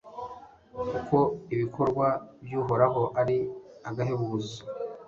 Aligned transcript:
kuko 0.91 1.17
ibikorwa 1.53 2.07
by'uhoraho 2.43 3.01
ari 3.21 3.37
agahebuzo 3.89 4.57